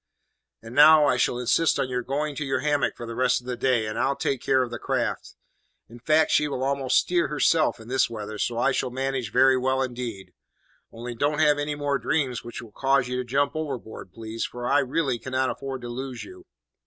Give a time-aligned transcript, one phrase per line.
[0.63, 3.45] And now, I shall insist on your going to your hammock for the rest of
[3.45, 5.35] the day, and I'll take care of the craft.
[5.87, 9.59] In fact, she will almost steer herself in this weather, so I shall manage very
[9.59, 10.33] well indeed.
[10.91, 14.67] Only don't have any more dreams which will cause you to jump overboard, please, for
[14.67, 16.47] I really cannot afford to lose you."